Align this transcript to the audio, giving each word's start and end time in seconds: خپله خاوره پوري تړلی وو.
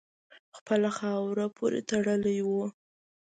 خپله 0.57 0.89
خاوره 0.99 1.45
پوري 1.55 1.81
تړلی 1.89 2.37
وو. 2.47 2.65